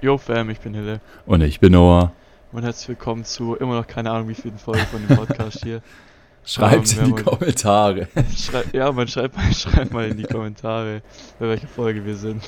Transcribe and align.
Yo 0.00 0.16
Fam, 0.16 0.48
ich 0.48 0.60
bin 0.60 0.74
Hille. 0.74 1.00
Und 1.26 1.40
ich 1.40 1.58
bin 1.58 1.72
Noah. 1.72 2.12
Und 2.52 2.62
herzlich 2.62 2.88
willkommen 2.90 3.24
zu 3.24 3.56
immer 3.56 3.74
noch 3.74 3.86
keine 3.88 4.12
Ahnung 4.12 4.28
wie 4.28 4.34
vielen 4.34 4.56
Folgen 4.56 4.86
von 4.86 5.04
dem 5.04 5.16
Podcast 5.16 5.64
hier. 5.64 5.82
Schreibt 6.44 6.96
Ähm, 6.96 7.06
in 7.06 7.16
die 7.16 7.22
Kommentare. 7.22 8.06
Schrei 8.36 8.62
ja, 8.72 8.92
man 8.92 9.08
schreibt 9.08 9.36
mal, 9.36 9.52
schreibt 9.52 9.92
mal 9.92 10.08
in 10.08 10.16
die 10.16 10.22
Kommentare, 10.22 11.02
bei 11.40 11.48
welcher 11.48 11.66
Folge 11.66 12.06
wir 12.06 12.14
sind. 12.14 12.44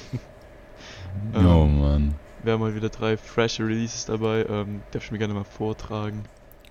Ähm, 1.35 1.45
Oh 1.45 1.65
Mann. 1.65 2.15
Wir 2.45 2.53
haben 2.53 2.61
mal 2.61 2.73
wieder 2.77 2.89
drei 2.89 3.17
fresh 3.17 3.59
Releases 3.59 4.07
dabei. 4.07 4.47
Ähm, 4.49 4.83
darf 4.93 5.05
ich 5.05 5.11
mir 5.11 5.19
gerne 5.19 5.35
mal 5.35 5.43
vortragen. 5.43 6.23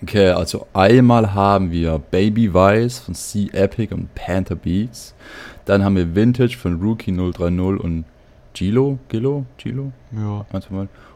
Okay, 0.01 0.29
also 0.29 0.65
einmal 0.71 1.33
haben 1.33 1.71
wir 1.71 1.99
Baby 1.99 2.53
Vice 2.53 2.99
von 2.99 3.15
C 3.15 3.49
Epic 3.51 3.93
und 3.93 4.15
Panther 4.15 4.55
Beats. 4.55 5.13
Dann 5.65 5.83
haben 5.83 5.97
wir 5.97 6.15
Vintage 6.15 6.55
von 6.57 6.81
Rookie 6.81 7.11
030 7.11 7.59
und 7.83 8.05
Gilo. 8.59 8.99
Gilo? 9.07 9.45
Gilo? 9.57 9.93
Ja. 10.11 10.45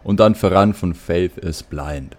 Und 0.06 0.22
dann 0.22 0.34
Voran 0.34 0.74
von 0.74 0.94
Faith 0.94 1.38
is 1.40 1.62
Blind. 1.62 2.16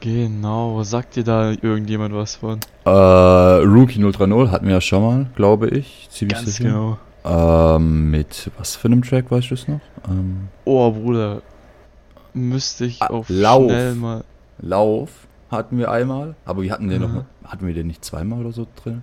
genau. 0.00 0.84
Sagt 0.84 1.16
dir 1.16 1.24
da 1.24 1.50
irgendjemand 1.50 2.14
was 2.14 2.36
von? 2.36 2.60
Äh, 2.84 2.90
Rookie 2.90 3.98
030 4.00 4.52
hatten 4.52 4.66
wir 4.66 4.74
ja 4.74 4.80
schon 4.80 5.02
mal, 5.02 5.26
glaube 5.34 5.68
ich. 5.70 6.06
Ziemlich 6.12 6.38
Ganz 6.38 6.56
sicher. 6.56 6.68
genau. 6.68 6.98
Ähm, 7.76 8.12
mit 8.12 8.52
was 8.56 8.76
für 8.76 8.86
einem 8.86 9.02
Track, 9.02 9.32
weißt 9.32 9.50
du 9.50 9.54
es 9.54 9.66
noch? 9.66 9.80
Ähm, 10.08 10.48
Oh, 10.64 10.92
Bruder. 10.92 11.42
Müsste 12.34 12.84
ich 12.84 13.02
Ah, 13.02 13.06
auf 13.08 13.26
Lauf. 13.28 13.64
schnell 13.64 13.94
mal. 13.96 14.22
Lauf 14.60 15.10
hatten 15.50 15.76
wir 15.76 15.90
einmal, 15.90 16.36
aber 16.44 16.62
wir 16.62 16.70
hatten 16.70 16.88
den 16.88 17.02
Mhm. 17.02 17.14
noch, 17.16 17.24
hatten 17.50 17.66
wir 17.66 17.74
den 17.74 17.88
nicht 17.88 18.04
zweimal 18.04 18.38
oder 18.40 18.52
so 18.52 18.66
drin? 18.80 19.02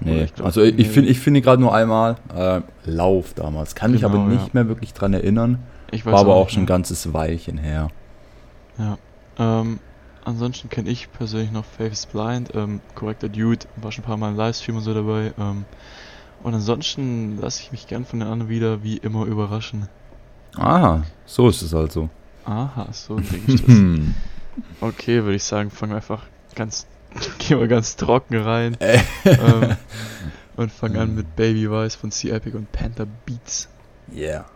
Nee, 0.00 0.28
also 0.42 0.62
ich, 0.62 0.78
ich 0.78 0.88
finde 0.88 1.10
ich 1.10 1.20
finde 1.20 1.40
gerade 1.42 1.60
nur 1.60 1.74
einmal 1.74 2.16
äh, 2.34 2.60
Lauf 2.84 3.34
damals. 3.34 3.74
Kann 3.74 3.92
mich 3.92 4.04
aber 4.04 4.14
Genau, 4.18 4.26
nicht 4.28 4.46
ja. 4.46 4.50
mehr 4.52 4.68
wirklich 4.68 4.92
dran 4.94 5.14
erinnern. 5.14 5.58
Ich 5.90 6.04
weiß 6.06 6.12
War 6.12 6.20
aber 6.20 6.34
auch 6.34 6.44
nicht 6.46 6.54
schon 6.54 6.62
ein 6.64 6.66
ganzes 6.66 7.12
Weilchen 7.12 7.58
her. 7.58 7.88
Ja. 8.78 8.98
Ähm, 9.38 9.78
ansonsten 10.24 10.68
kenne 10.68 10.90
ich 10.90 11.12
persönlich 11.12 11.52
noch 11.52 11.64
Faith 11.64 11.92
is 11.92 12.06
Blind, 12.06 12.50
ähm, 12.54 12.80
korrekter 12.94 13.28
Dude, 13.28 13.66
war 13.76 13.92
schon 13.92 14.04
ein 14.04 14.06
paar 14.06 14.16
Mal 14.16 14.30
im 14.30 14.36
Livestream 14.36 14.76
und 14.76 14.82
so 14.82 14.94
dabei. 14.94 15.32
Ähm, 15.38 15.64
und 16.42 16.54
ansonsten 16.54 17.38
lasse 17.40 17.62
ich 17.62 17.72
mich 17.72 17.86
gern 17.86 18.04
von 18.04 18.18
den 18.20 18.28
anderen 18.28 18.50
wieder 18.50 18.82
wie 18.82 18.96
immer 18.96 19.26
überraschen. 19.26 19.88
Ah, 20.56 21.02
so 21.24 21.48
ist 21.48 21.62
es 21.62 21.74
also. 21.74 22.08
Aha, 22.44 22.88
so 22.92 23.16
denke 23.20 23.52
ich 23.52 23.64
das. 23.64 23.76
Okay, 24.80 25.22
würde 25.22 25.36
ich 25.36 25.44
sagen, 25.44 25.70
fangen 25.70 25.92
wir 25.92 25.96
einfach 25.96 26.24
ganz, 26.54 26.86
gehen 27.38 27.60
wir 27.60 27.68
ganz 27.68 27.96
trocken 27.96 28.36
rein 28.36 28.80
Äh, 28.80 29.00
ähm, 29.24 29.76
und 30.56 30.72
fangen 30.72 30.96
an 30.96 31.14
mit 31.14 31.36
Baby 31.36 31.70
Vice 31.70 31.94
von 31.94 32.10
C 32.10 32.30
Epic 32.30 32.56
und 32.56 32.70
Panther 32.72 33.06
Beats. 33.26 33.68
yeah. 34.14 34.46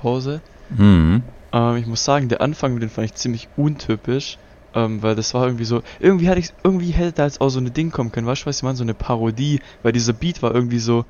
Pause. 0.00 0.40
Hm. 0.76 1.22
Ähm, 1.52 1.76
ich 1.76 1.86
muss 1.86 2.04
sagen, 2.04 2.28
der 2.28 2.40
Anfang, 2.40 2.78
den 2.80 2.88
fand 2.90 3.06
ich 3.06 3.14
ziemlich 3.14 3.48
untypisch, 3.56 4.38
ähm, 4.74 5.02
weil 5.02 5.14
das 5.16 5.32
war 5.34 5.44
irgendwie 5.46 5.64
so, 5.64 5.82
irgendwie 5.98 6.28
hatte 6.28 6.40
ich, 6.40 6.50
irgendwie 6.62 6.90
hätte 6.90 7.12
da 7.12 7.24
jetzt 7.24 7.40
auch 7.40 7.48
so 7.48 7.58
eine 7.58 7.70
Ding 7.70 7.90
kommen 7.90 8.12
können, 8.12 8.26
weißt 8.26 8.42
du, 8.42 8.46
was 8.46 8.58
ich 8.58 8.62
meine, 8.62 8.76
so 8.76 8.84
eine 8.84 8.94
Parodie, 8.94 9.60
weil 9.82 9.92
dieser 9.92 10.12
Beat 10.12 10.42
war 10.42 10.54
irgendwie 10.54 10.78
so, 10.78 11.04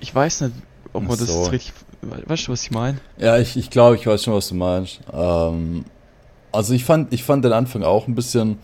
ich 0.00 0.14
weiß 0.14 0.42
nicht, 0.42 0.54
ob 0.92 1.02
man 1.02 1.12
Ach 1.12 1.18
das 1.18 1.28
so. 1.28 1.42
jetzt 1.42 1.52
richtig, 1.52 1.72
we- 2.02 2.22
weißt 2.26 2.48
du, 2.48 2.52
was 2.52 2.62
ich 2.62 2.70
meine? 2.70 2.98
Ja, 3.18 3.38
ich, 3.38 3.56
ich 3.56 3.70
glaube, 3.70 3.96
ich 3.96 4.06
weiß 4.06 4.24
schon, 4.24 4.34
was 4.34 4.48
du 4.48 4.54
meinst. 4.54 5.00
Ähm, 5.12 5.84
also 6.52 6.72
ich 6.74 6.84
fand, 6.84 7.12
ich 7.12 7.22
fand 7.22 7.44
den 7.44 7.52
Anfang 7.52 7.82
auch 7.82 8.08
ein 8.08 8.14
bisschen, 8.14 8.58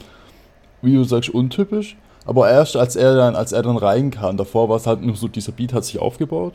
wie 0.83 0.94
du 0.94 1.05
sagst, 1.05 1.31
untypisch. 1.31 1.97
Aber 2.25 2.50
erst 2.50 2.77
als 2.77 2.97
er 2.97 3.15
dann, 3.15 3.37
als 3.37 3.53
er 3.53 3.62
dann 3.62 3.77
reinkam, 3.77 4.37
davor 4.37 4.69
war 4.69 4.77
es 4.78 4.87
halt 4.87 5.03
nur 5.03 5.15
so, 5.15 5.28
dieser 5.28 5.53
Beat 5.53 5.73
hat 5.73 5.84
sich 5.84 5.99
aufgebaut. 6.00 6.55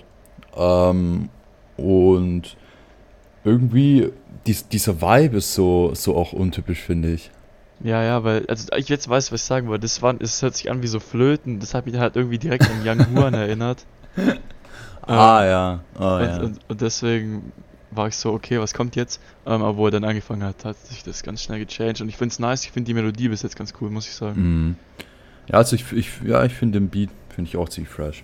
Ähm, 0.58 1.30
und 1.82 2.56
irgendwie, 3.44 4.12
dies, 4.46 4.68
dieser 4.68 5.02
Vibe 5.02 5.38
ist 5.38 5.54
so, 5.54 5.94
so 5.94 6.16
auch 6.16 6.34
untypisch, 6.34 6.80
finde 6.80 7.14
ich. 7.14 7.32
Ja, 7.84 8.04
ja, 8.04 8.24
weil, 8.24 8.46
also 8.48 8.68
ich 8.76 8.90
jetzt 8.90 9.10
weiß, 9.10 9.32
was 9.32 9.42
ich 9.42 9.48
sagen 9.48 9.68
wollte, 9.68 9.82
das 9.82 10.02
war, 10.02 10.16
es 10.20 10.42
hört 10.42 10.56
sich 10.56 10.70
an 10.70 10.84
wie 10.84 10.88
so 10.88 11.00
Flöten, 11.00 11.60
das 11.60 11.74
hat 11.74 11.88
mich 11.88 11.98
halt 11.98 12.16
irgendwie 12.16 12.38
direkt 12.38 12.70
an 12.70 12.82
Young 12.86 13.16
Huan 13.16 13.34
erinnert. 13.34 13.86
ah, 15.02 15.44
ja. 15.44 15.80
Ah, 15.98 16.18
und, 16.18 16.26
ja. 16.26 16.40
und, 16.42 16.60
und 16.68 16.82
deswegen 16.82 17.52
war 17.90 18.08
ich 18.08 18.16
so, 18.16 18.32
okay, 18.34 18.60
was 18.60 18.74
kommt 18.74 18.96
jetzt? 18.96 19.20
Ähm, 19.46 19.64
aber 19.64 19.78
wo 19.78 19.86
er 19.86 19.92
dann 19.92 20.04
angefangen 20.04 20.44
hat, 20.44 20.64
hat 20.64 20.78
sich 20.78 21.04
das 21.04 21.24
ganz 21.24 21.42
schnell 21.42 21.66
gechanged 21.66 22.02
und 22.02 22.10
ich 22.10 22.18
finde 22.18 22.34
es 22.34 22.40
nice, 22.40 22.64
ich 22.64 22.72
finde 22.72 22.88
die 22.88 22.94
Melodie 22.94 23.30
bis 23.30 23.42
jetzt 23.42 23.56
ganz 23.56 23.74
cool, 23.82 23.90
muss 23.90 24.08
ich 24.08 24.14
sagen. 24.14 24.42
Mhm. 24.42 24.76
Ja, 25.48 25.56
also 25.56 25.76
ich, 25.76 25.92
ich, 25.92 26.10
ja, 26.24 26.44
ich 26.44 26.54
finde 26.54 26.80
den 26.80 26.90
Beat, 26.90 27.10
finde 27.30 27.50
ich 27.50 27.58
auch 27.58 27.68
ziemlich 27.68 27.92
fresh. 27.92 28.24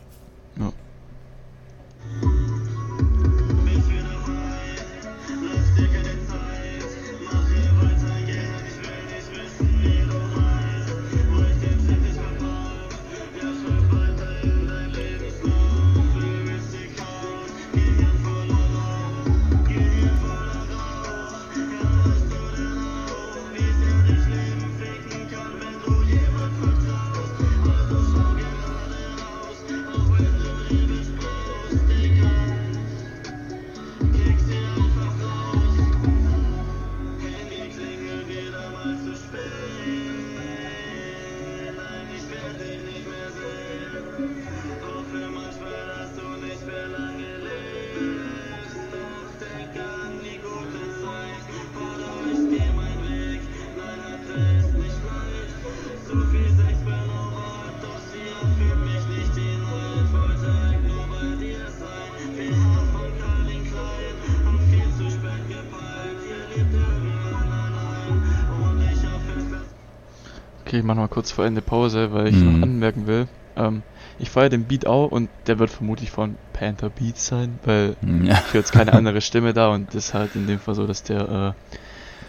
Okay, 70.77 70.81
ich 70.81 70.85
mach 70.85 70.95
mal 70.95 71.07
kurz 71.07 71.31
vor 71.31 71.43
Ende 71.43 71.61
Pause, 71.61 72.13
weil 72.13 72.27
ich 72.27 72.35
Mhm. 72.35 72.53
noch 72.53 72.61
anmerken 72.61 73.07
will. 73.07 73.27
Ähm, 73.55 73.81
ich 74.19 74.29
feiere 74.29 74.49
den 74.49 74.65
Beat 74.65 74.85
auch 74.85 75.11
und 75.11 75.27
der 75.47 75.57
wird 75.57 75.71
vermutlich 75.71 76.11
von 76.11 76.35
Panther 76.53 76.91
Beats 76.91 77.25
sein, 77.25 77.57
weil 77.65 77.95
Ja. 78.23 78.35
ich 78.45 78.53
höre 78.53 78.61
jetzt 78.61 78.71
keine 78.71 78.93
andere 78.93 79.21
Stimme 79.21 79.53
da 79.53 79.69
und 79.69 79.87
das 79.89 80.07
ist 80.09 80.13
halt 80.13 80.35
in 80.35 80.45
dem 80.45 80.59
Fall 80.59 80.75
so, 80.75 80.85
dass 80.85 81.01
der 81.01 81.55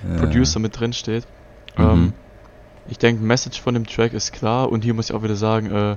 äh, 0.06 0.19
Producer 0.19 0.61
mit 0.61 0.79
drin 0.81 0.95
steht. 0.95 1.27
Mhm. 1.77 1.85
Ähm, 1.85 2.12
ich 2.89 2.97
denke, 2.99 3.23
Message 3.23 3.61
von 3.61 3.75
dem 3.75 3.87
Track 3.87 4.15
ist 4.15 4.33
klar 4.33 4.73
und 4.73 4.83
hier 4.83 4.95
muss 4.95 5.11
ich 5.11 5.15
auch 5.15 5.23
wieder 5.23 5.37
sagen, 5.37 5.71
äh, 5.71 5.97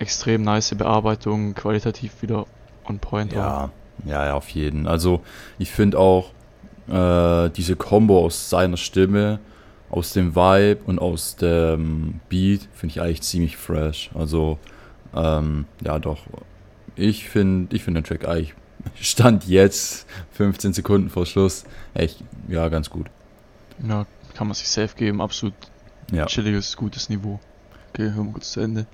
extrem 0.00 0.42
nice 0.42 0.74
Bearbeitung, 0.74 1.54
qualitativ 1.54 2.20
wieder 2.22 2.46
on 2.88 2.98
point. 2.98 3.32
auch. 3.34 3.36
Ja, 3.36 3.70
ja, 4.06 4.26
ja, 4.26 4.34
auf 4.34 4.48
jeden. 4.48 4.88
Also 4.88 5.20
ich 5.60 5.70
finde 5.70 6.00
auch 6.00 6.30
äh, 6.88 7.48
diese 7.50 7.76
Combo 7.76 8.24
aus 8.24 8.50
seiner 8.50 8.76
Stimme, 8.76 9.38
aus 9.90 10.12
dem 10.12 10.34
Vibe 10.36 10.80
und 10.86 10.98
aus 11.00 11.36
dem 11.36 12.20
Beat, 12.28 12.68
finde 12.74 12.92
ich 12.94 13.00
eigentlich 13.00 13.22
ziemlich 13.22 13.56
fresh. 13.56 14.10
Also 14.14 14.58
ähm, 15.14 15.66
ja, 15.84 15.98
doch. 15.98 16.20
ich 16.96 17.28
finde 17.28 17.74
ich 17.74 17.82
find 17.84 17.96
den 17.96 18.04
Track 18.04 18.26
eigentlich 18.26 18.54
Stand 18.94 19.46
jetzt, 19.46 20.06
15 20.32 20.72
Sekunden 20.72 21.10
vor 21.10 21.26
Schluss, 21.26 21.64
echt, 21.94 22.22
ja, 22.48 22.68
ganz 22.68 22.88
gut. 22.88 23.08
Ja, 23.86 24.06
kann 24.34 24.46
man 24.46 24.54
sich 24.54 24.68
safe 24.68 24.94
geben, 24.96 25.20
absolut 25.20 25.54
Ja. 26.12 26.26
chilliges, 26.26 26.76
gutes 26.76 27.08
Niveau. 27.08 27.40
Okay, 27.90 28.04
hören 28.12 28.26
wir 28.26 28.32
kurz 28.32 28.52
zu 28.52 28.60
Ende. 28.60 28.86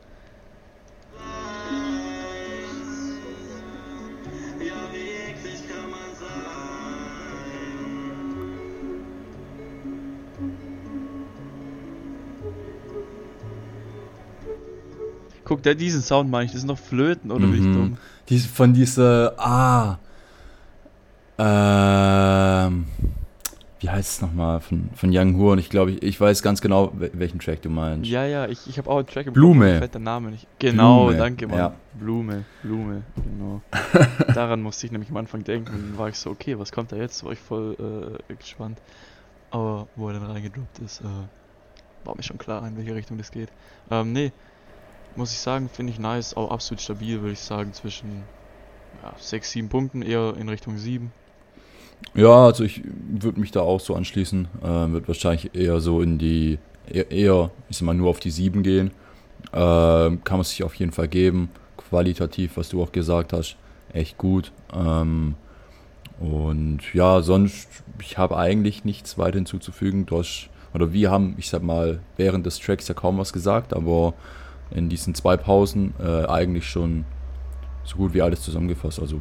Guck, 15.46 15.62
der 15.62 15.74
diesen 15.74 16.02
Sound 16.02 16.28
meine 16.30 16.44
ich, 16.46 16.52
das 16.52 16.60
sind 16.60 16.68
noch 16.68 16.78
Flöten 16.78 17.30
oder 17.30 17.46
bin 17.46 17.54
ich 17.54 17.62
Mhm. 17.62 17.72
dumm? 17.72 17.98
Die, 18.28 18.38
von 18.40 18.74
dieser, 18.74 19.34
ah, 19.38 19.98
ähm, 21.38 22.86
wie 23.80 23.88
heißt 23.90 24.10
es 24.14 24.20
nochmal, 24.22 24.60
von, 24.60 24.88
von 24.94 25.10
Young 25.12 25.36
Horn, 25.38 25.58
ich 25.58 25.68
glaube, 25.70 25.92
ich, 25.92 26.02
ich 26.02 26.20
weiß 26.20 26.42
ganz 26.42 26.60
genau, 26.60 26.92
wel- 26.98 27.10
welchen 27.12 27.38
Track 27.38 27.62
du 27.62 27.70
meinst. 27.70 28.08
Ja, 28.10 28.24
ja, 28.24 28.46
ich, 28.48 28.66
ich 28.68 28.78
habe 28.78 28.90
auch 28.90 28.96
einen 28.98 29.06
Track 29.06 29.26
im 29.28 29.34
Blume. 29.34 29.66
Kopf, 29.70 29.78
fällt 29.78 29.94
der 29.94 30.00
Name 30.00 30.30
nicht. 30.30 30.46
Genau, 30.58 31.04
Blume, 31.04 31.18
danke, 31.18 31.46
Mann. 31.46 31.58
ja. 31.58 31.72
Blume, 31.94 32.44
Blume, 32.62 33.02
genau. 33.14 33.60
Daran 34.34 34.62
musste 34.62 34.86
ich 34.86 34.92
nämlich 34.92 35.10
am 35.10 35.16
Anfang 35.18 35.44
denken 35.44 35.74
und 35.74 35.82
dann 35.90 35.98
war 35.98 36.08
ich 36.08 36.16
so, 36.18 36.30
okay, 36.30 36.58
was 36.58 36.72
kommt 36.72 36.90
da 36.90 36.96
jetzt? 36.96 37.22
War 37.24 37.32
ich 37.32 37.38
voll 37.38 38.18
äh, 38.28 38.34
gespannt. 38.34 38.78
Aber 39.50 39.86
wo 39.94 40.08
er 40.08 40.14
dann 40.14 40.24
reingedroppt 40.24 40.80
ist, 40.80 41.02
äh, 41.02 41.04
war 42.04 42.16
mir 42.16 42.22
schon 42.22 42.38
klar, 42.38 42.66
in 42.66 42.76
welche 42.76 42.94
Richtung 42.94 43.18
das 43.18 43.30
geht. 43.30 43.48
Ähm, 43.90 44.12
nee, 44.12 44.32
muss 45.16 45.32
ich 45.32 45.38
sagen, 45.38 45.68
finde 45.68 45.92
ich 45.92 45.98
nice, 45.98 46.36
auch 46.36 46.50
absolut 46.50 46.80
stabil, 46.80 47.20
würde 47.20 47.32
ich 47.32 47.40
sagen, 47.40 47.72
zwischen 47.72 48.24
ja, 49.02 49.14
6, 49.18 49.50
7 49.50 49.68
Punkten, 49.68 50.02
eher 50.02 50.34
in 50.38 50.48
Richtung 50.48 50.76
7. 50.78 51.12
Ja, 52.14 52.46
also 52.46 52.64
ich 52.64 52.82
würde 52.84 53.40
mich 53.40 53.50
da 53.50 53.60
auch 53.60 53.80
so 53.80 53.94
anschließen. 53.94 54.48
Ähm, 54.64 54.92
wird 54.92 55.08
wahrscheinlich 55.08 55.54
eher 55.54 55.80
so 55.80 56.00
in 56.00 56.18
die, 56.18 56.58
eher, 56.88 57.10
eher, 57.10 57.50
ich 57.68 57.78
sag 57.78 57.86
mal, 57.86 57.94
nur 57.94 58.10
auf 58.10 58.20
die 58.20 58.30
7 58.30 58.62
gehen. 58.62 58.90
Ähm, 59.52 60.22
kann 60.24 60.38
man 60.38 60.44
sich 60.44 60.62
auf 60.62 60.74
jeden 60.74 60.92
Fall 60.92 61.08
geben. 61.08 61.50
Qualitativ, 61.76 62.56
was 62.56 62.68
du 62.68 62.82
auch 62.82 62.92
gesagt 62.92 63.32
hast, 63.32 63.56
echt 63.92 64.18
gut. 64.18 64.52
Ähm, 64.74 65.34
und 66.18 66.80
ja, 66.94 67.20
sonst, 67.22 67.68
ich 68.00 68.16
habe 68.18 68.36
eigentlich 68.36 68.84
nichts 68.84 69.18
weiter 69.18 69.36
hinzuzufügen. 69.36 70.06
Du 70.06 70.18
hast, 70.18 70.48
oder 70.74 70.92
wir 70.92 71.10
haben, 71.10 71.34
ich 71.38 71.48
sag 71.48 71.62
mal, 71.62 72.00
während 72.16 72.46
des 72.46 72.58
Tracks 72.58 72.88
ja 72.88 72.94
kaum 72.94 73.18
was 73.18 73.32
gesagt, 73.32 73.74
aber 73.74 74.14
in 74.70 74.88
diesen 74.88 75.14
zwei 75.14 75.36
Pausen 75.36 75.94
äh, 76.00 76.26
eigentlich 76.26 76.68
schon 76.68 77.04
so 77.84 77.96
gut 77.96 78.14
wie 78.14 78.22
alles 78.22 78.42
zusammengefasst. 78.42 79.00
Also 79.00 79.20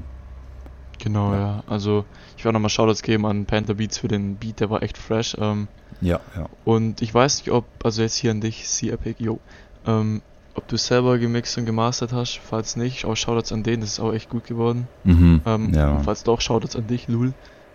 Genau, 0.97 1.33
Ja. 1.33 1.39
ja. 1.39 1.63
Also, 1.67 2.05
ich 2.37 2.45
werde 2.45 2.53
nochmal 2.53 2.69
Shoutouts 2.69 3.01
geben 3.01 3.25
an 3.25 3.45
Panther 3.45 3.73
Beats 3.73 3.97
für 3.97 4.07
den 4.07 4.35
Beat, 4.37 4.59
der 4.59 4.69
war 4.69 4.81
echt 4.81 4.97
fresh. 4.97 5.35
Ähm, 5.39 5.67
ja, 6.01 6.19
ja. 6.35 6.47
Und 6.63 7.01
ich 7.01 7.13
weiß 7.13 7.39
nicht, 7.39 7.51
ob, 7.51 7.65
also 7.83 8.01
jetzt 8.01 8.15
hier 8.15 8.31
an 8.31 8.41
dich, 8.41 8.65
C-Epic, 8.65 9.21
yo, 9.23 9.39
ähm, 9.85 10.21
ob 10.55 10.67
du 10.67 10.77
selber 10.77 11.17
gemixt 11.17 11.57
und 11.57 11.65
gemastert 11.65 12.13
hast, 12.13 12.39
falls 12.41 12.75
nicht, 12.77 13.05
auch 13.05 13.15
Shoutouts 13.15 13.51
an 13.51 13.63
den, 13.63 13.81
das 13.81 13.91
ist 13.91 13.99
auch 13.99 14.13
echt 14.13 14.29
gut 14.29 14.45
geworden. 14.45 14.87
Mhm. 15.03 15.41
Ähm, 15.45 15.73
ja. 15.73 15.99
Falls 15.99 16.23
doch, 16.23 16.39
Shoutouts 16.39 16.75
an 16.75 16.87
dich, 16.87 17.07
Lul. 17.07 17.33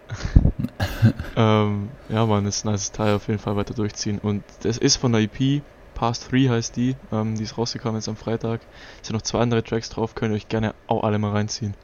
ähm, 1.37 1.89
ja, 2.09 2.27
man, 2.27 2.47
ist 2.47 2.65
ein 2.65 2.73
nice 2.73 2.91
Teil, 2.91 3.15
auf 3.15 3.29
jeden 3.29 3.39
Fall 3.39 3.57
weiter 3.57 3.75
durchziehen. 3.75 4.19
Und 4.19 4.43
das 4.63 4.79
ist 4.79 4.97
von 4.97 5.13
der 5.13 5.21
EP, 5.21 5.63
Past 6.01 6.33
3 6.33 6.49
heißt 6.49 6.77
die, 6.77 6.97
ähm, 7.13 7.37
die 7.37 7.43
ist 7.43 7.59
rausgekommen 7.59 7.97
jetzt 7.97 8.09
am 8.09 8.17
Freitag. 8.17 8.63
Es 9.03 9.09
sind 9.09 9.17
noch 9.17 9.23
zwei 9.23 9.41
andere 9.41 9.63
Tracks 9.63 9.91
drauf, 9.91 10.15
könnt 10.15 10.33
ihr 10.33 10.37
euch 10.37 10.49
gerne 10.49 10.73
auch 10.87 11.05
alle 11.05 11.19
mal 11.19 11.33
reinziehen. 11.33 11.75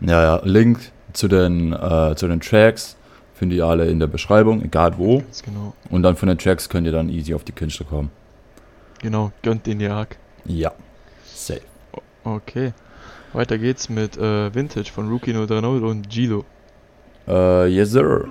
Ja, 0.00 0.20
ja, 0.20 0.40
Link 0.42 0.90
zu 1.12 1.28
den, 1.28 1.72
äh, 1.72 2.16
zu 2.16 2.26
den 2.26 2.40
Tracks 2.40 2.96
findet 3.34 3.58
ihr 3.58 3.66
alle 3.66 3.88
in 3.88 4.00
der 4.00 4.08
Beschreibung, 4.08 4.64
egal 4.64 4.98
wo. 4.98 5.18
Ganz 5.18 5.44
genau. 5.44 5.74
Und 5.90 6.02
dann 6.02 6.16
von 6.16 6.26
den 6.28 6.38
Tracks 6.38 6.68
könnt 6.68 6.88
ihr 6.88 6.92
dann 6.92 7.08
easy 7.08 7.34
auf 7.34 7.44
die 7.44 7.52
Künstler 7.52 7.86
kommen. 7.86 8.10
Genau, 9.00 9.30
gönnt 9.42 9.64
den 9.64 9.78
Jag. 9.78 10.08
Ja, 10.44 10.72
safe. 11.24 11.62
Okay. 12.24 12.72
Weiter 13.32 13.58
geht's 13.58 13.88
mit 13.88 14.16
äh, 14.16 14.52
Vintage 14.52 14.90
von 14.90 15.08
Rookie 15.08 15.34
030 15.34 15.84
und 15.84 16.10
Gilo. 16.10 16.44
Äh, 17.28 17.68
yes, 17.68 17.92
sir. 17.92 18.26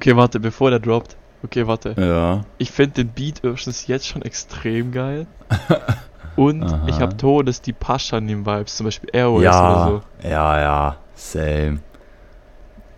Okay, 0.00 0.16
warte, 0.16 0.40
bevor 0.40 0.70
der 0.70 0.78
droppt. 0.78 1.14
Okay, 1.42 1.66
warte. 1.66 1.94
Ja. 1.98 2.40
Ich 2.56 2.70
finde 2.70 3.04
den 3.04 3.08
Beat 3.08 3.44
erstens 3.44 3.86
jetzt 3.86 4.06
schon 4.08 4.22
extrem 4.22 4.92
geil. 4.92 5.26
Und 6.36 6.62
Aha. 6.62 6.86
ich 6.86 7.00
habe 7.00 7.18
Todes 7.18 7.60
die 7.60 7.74
Paschanim-Vibes, 7.74 8.76
zum 8.76 8.84
Beispiel 8.86 9.10
Airways 9.12 9.40
oder 9.40 9.44
Ja, 9.44 9.86
so. 10.22 10.28
ja, 10.28 10.60
ja, 10.60 10.96
same. 11.14 11.80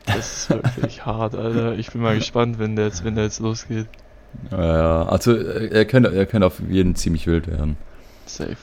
Das 0.07 0.49
ist 0.49 0.51
wirklich 0.51 1.05
hart, 1.07 1.35
Alter. 1.35 1.75
Ich 1.75 1.91
bin 1.91 2.03
mal 2.03 2.15
gespannt, 2.15 2.61
wenn 2.61 2.77
der 2.77 2.85
jetzt, 2.85 3.03
wenn 3.05 3.17
der 3.17 3.25
jetzt 3.25 3.41
losgeht. 3.41 3.89
Ja, 4.53 4.77
ja. 4.77 5.03
Also, 5.07 5.35
äh, 5.37 5.71
er 5.73 5.85
könnte, 5.85 6.15
er 6.15 6.27
könnte 6.27 6.47
auf 6.47 6.61
jeden 6.69 6.95
ziemlich 6.95 7.27
wild 7.27 7.49
werden. 7.49 7.77
Safe. 8.27 8.57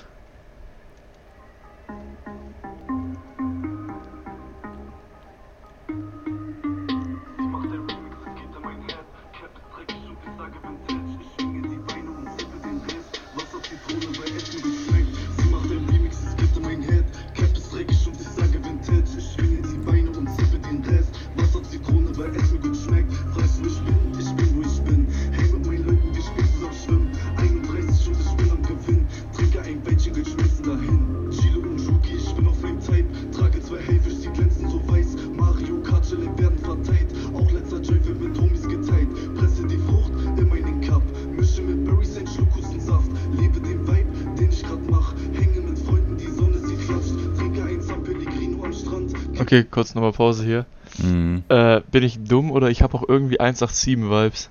Okay, 49.49 49.63
kurz 49.63 49.95
nochmal 49.95 50.11
Pause 50.11 50.45
hier. 50.45 50.65
Mhm. 50.99 51.41
Äh, 51.49 51.81
bin 51.91 52.03
ich 52.03 52.21
dumm 52.21 52.51
oder 52.51 52.69
ich 52.69 52.83
habe 52.83 52.95
auch 52.95 53.09
irgendwie 53.09 53.39
187-Vibes? 53.39 54.47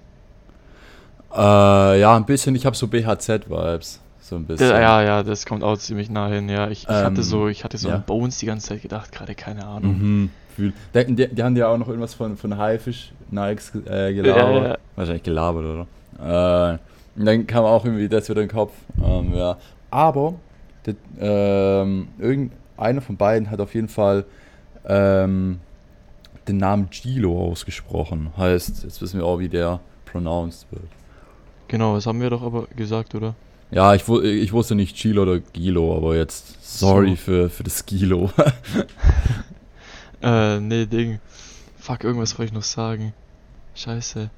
Äh, 1.33 2.01
ja, 2.01 2.17
ein 2.17 2.27
bisschen, 2.27 2.57
ich 2.57 2.67
habe 2.67 2.75
so 2.75 2.89
BHZ-Vibes. 2.89 4.01
So 4.21 4.35
ein 4.35 4.45
bisschen. 4.45 4.71
Ja, 4.71 5.01
ja, 5.01 5.23
das 5.23 5.47
kommt 5.47 5.63
auch 5.63 5.77
ziemlich 5.77 6.11
nah 6.11 6.27
hin, 6.27 6.49
ja. 6.49 6.69
Ich, 6.69 6.83
ich 6.83 6.89
hatte 6.89 7.21
Ähm, 7.21 7.23
so, 7.23 7.47
ich 7.47 7.63
hatte 7.63 7.79
so 7.79 7.91
ja. 7.91 7.95
an 7.95 8.03
Bones 8.09 8.39
die 8.39 8.47
ganze 8.47 8.71
Zeit 8.71 8.83
gedacht, 8.83 9.13
gerade 9.13 9.37
keine 9.37 9.69
Ahnung. 9.69 9.99
Mhm. 10.01 10.31
Die, 10.57 11.15
die, 11.15 11.29
die 11.29 11.43
haben 11.45 11.55
ja 11.55 11.69
auch 11.69 11.79
noch 11.79 11.87
irgendwas 11.87 12.15
von, 12.15 12.37
von 12.37 12.59
Haifisch 12.59 13.13
Nikes 13.31 13.73
äh, 13.87 14.13
gelabert. 14.13 14.65
Ja, 14.65 14.69
ja. 14.71 14.79
Wahrscheinlich 14.97 15.23
gelabert, 15.23 15.87
oder? 16.19 16.75
Äh, 16.75 16.79
und 17.21 17.25
dann 17.25 17.47
kam 17.47 17.65
auch 17.65 17.85
irgendwie 17.85 18.09
das 18.09 18.29
wieder 18.29 18.43
in 18.43 18.49
den 18.49 18.55
Kopf. 18.57 18.73
Ähm, 19.01 19.33
ja. 19.33 19.59
Aber 19.93 20.35
der, 20.87 20.97
ähm, 21.21 22.09
irgendeiner 22.19 23.01
von 23.01 23.17
beiden 23.17 23.49
hat 23.49 23.61
auf 23.61 23.75
jeden 23.77 23.89
Fall 23.89 24.25
ähm, 24.89 25.61
den 26.49 26.57
Namen 26.57 26.89
Gilo 26.91 27.51
ausgesprochen. 27.51 28.33
Heißt, 28.37 28.83
jetzt 28.85 29.01
wissen 29.03 29.19
wir 29.21 29.27
auch, 29.27 29.39
wie 29.39 29.49
der 29.49 29.81
pronounced 30.07 30.67
wird. 30.71 30.83
Genau, 31.69 31.95
das 31.95 32.07
haben 32.07 32.21
wir 32.21 32.31
doch 32.31 32.43
aber 32.43 32.67
gesagt, 32.75 33.15
oder? 33.15 33.35
Ja, 33.71 33.95
ich, 33.95 34.09
wu- 34.09 34.23
ich 34.23 34.53
wusste 34.55 34.75
nicht 34.75 34.97
Gilo 34.97 35.23
oder 35.23 35.41
Gilo, 35.41 35.95
aber 35.95 36.17
jetzt 36.17 36.57
sorry 36.81 37.11
So. 37.11 37.17
für, 37.17 37.51
für 37.51 37.63
das 37.65 37.85
Gilo. 37.85 38.31
Äh, 40.23 40.59
nee, 40.61 40.87
Ding. 40.87 41.21
Fuck, 41.79 42.03
irgendwas 42.05 42.37
wollte 42.39 42.51
ich 42.51 42.55
noch 42.55 42.63
sagen. 42.65 43.13
Scheiße. 43.77 44.31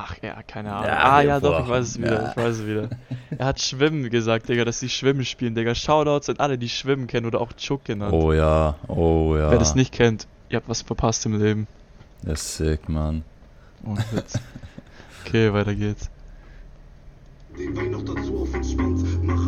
Ach, 0.00 0.14
ja, 0.22 0.42
keine 0.46 0.72
Ahnung. 0.72 0.86
Ja, 0.86 1.12
ah, 1.12 1.20
ja, 1.22 1.40
doch, 1.40 1.60
ich 1.64 1.68
weiß 1.68 1.86
es 1.86 1.98
wieder, 1.98 2.22
Ja. 2.22 2.30
ich 2.30 2.36
weiß 2.36 2.54
es 2.58 2.66
wieder. 2.66 2.88
Er 3.38 3.46
hat 3.46 3.60
Schwimmen 3.60 4.08
gesagt, 4.10 4.48
Digga, 4.48 4.64
dass 4.64 4.80
die 4.80 4.88
Schwimmen 4.88 5.24
spielen, 5.24 5.54
Digga. 5.54 5.74
Shoutouts 5.74 6.28
an 6.30 6.36
alle, 6.38 6.56
die 6.58 6.68
Schwimmen 6.68 7.06
kennen 7.06 7.26
oder 7.26 7.40
auch 7.40 7.52
Chuk 7.54 7.84
genannt. 7.84 8.12
oh 8.12 8.32
ja, 8.32 8.76
oh 8.88 9.36
ja. 9.36 9.50
Wer 9.50 9.58
das 9.58 9.74
nicht 9.74 9.92
kennt, 9.92 10.26
ihr 10.50 10.56
habt 10.56 10.68
was 10.68 10.82
verpasst 10.82 11.26
im 11.26 11.38
Leben. 11.40 11.66
Der 12.22 12.34
ist 12.34 12.56
sick, 12.56 12.88
Mann. 12.88 13.22
Ohne 13.84 14.04
Witz. 14.12 14.38
Okay, 15.24 15.52
weiter 15.52 15.74
geht's. 15.74 16.10
Nebenbei 17.56 17.82
noch 17.88 18.02
dazu 18.04 18.42
auf 18.42 18.54
entspannt. 18.54 19.22
Mache 19.24 19.47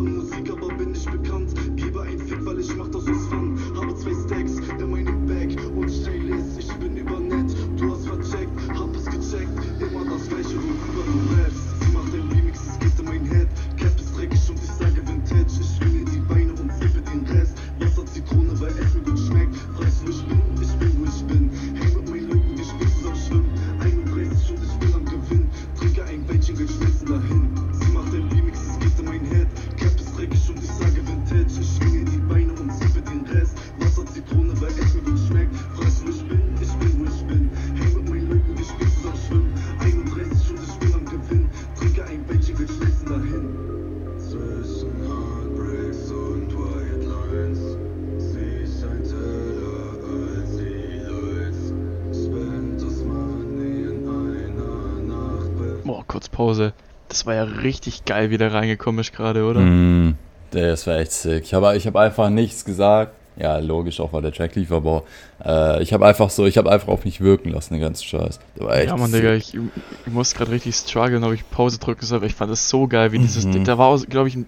Pause. 56.51 56.73
Das 57.09 57.25
war 57.25 57.35
ja 57.35 57.43
richtig 57.43 58.05
geil, 58.05 58.29
wie 58.29 58.37
der 58.37 58.53
reingekommen 58.53 59.01
ist 59.01 59.13
gerade, 59.13 59.43
oder? 59.45 59.59
Mm, 59.59 60.15
das 60.51 60.87
war 60.87 60.97
echt 60.97 61.11
sick. 61.11 61.43
Ich 61.43 61.53
habe 61.53 61.75
ich 61.75 61.85
hab 61.87 61.95
einfach 61.95 62.29
nichts 62.29 62.63
gesagt. 62.65 63.13
Ja, 63.37 63.57
logisch, 63.59 63.99
auch 64.01 64.11
weil 64.13 64.21
der 64.21 64.33
Track 64.33 64.55
lief, 64.55 64.71
aber 64.73 65.03
äh, 65.43 65.81
ich 65.81 65.93
habe 65.93 66.05
einfach 66.05 66.29
so, 66.29 66.45
ich 66.45 66.57
habe 66.57 66.69
einfach 66.69 66.89
auf 66.89 67.05
mich 67.05 67.21
wirken 67.21 67.49
lassen, 67.49 67.73
den 67.73 67.81
ganzen 67.81 68.03
Scheiß. 68.03 68.39
Der 68.59 68.65
war 68.65 68.75
echt 68.75 68.89
Ja, 68.89 68.97
Mann. 68.97 69.11
Digga, 69.11 69.33
ich, 69.33 69.53
ich 69.55 70.11
muss 70.11 70.33
gerade 70.35 70.51
richtig 70.51 70.75
strugglen, 70.75 71.23
ob 71.23 71.31
ich 71.33 71.49
Pause 71.49 71.79
drücken 71.79 72.05
soll, 72.05 72.21
weil 72.21 72.27
ich 72.27 72.35
fand 72.35 72.51
das 72.51 72.67
so 72.69 72.87
geil, 72.87 73.13
wie 73.13 73.19
dieses, 73.19 73.45
Mhm. 73.45 73.63
da 73.63 73.77
war, 73.77 73.97
glaube 74.01 74.27
ich, 74.27 74.35
ein, 74.35 74.45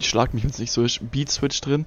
ich 0.00 0.08
schlag 0.08 0.32
mich 0.32 0.44
jetzt 0.44 0.58
nicht 0.58 0.72
so, 0.72 0.82
ist 0.82 0.98
Beat-Switch 1.10 1.60
drin, 1.60 1.84